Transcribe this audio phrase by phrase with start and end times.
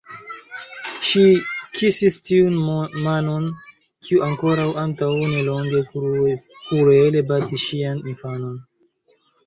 [1.09, 1.25] Ŝi
[1.79, 2.57] kisis tiun
[3.09, 3.47] manon,
[4.07, 8.63] kiu ankoraŭ antaŭ nelonge kruele batis ŝian infanon.